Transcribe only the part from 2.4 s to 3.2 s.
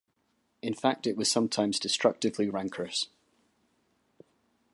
rancorous.